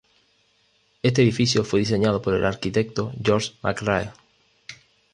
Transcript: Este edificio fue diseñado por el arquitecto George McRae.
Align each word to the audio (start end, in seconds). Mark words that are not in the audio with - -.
Este 1.03 1.21
edificio 1.21 1.63
fue 1.63 1.81
diseñado 1.81 2.23
por 2.23 2.33
el 2.33 2.43
arquitecto 2.43 3.13
George 3.23 3.51
McRae. 3.61 4.09